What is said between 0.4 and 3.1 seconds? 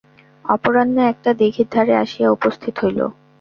অপরাহ্নে একটা দিঘির ধারে আসিয়া উপস্থিত হইল।